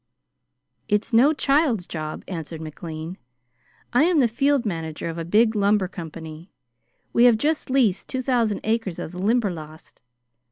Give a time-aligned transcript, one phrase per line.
[0.87, 3.19] "It's no child's job," answered McLean.
[3.93, 6.49] "I am the field manager of a big lumber company.
[7.13, 10.01] We have just leased two thousand acres of the Limberlost.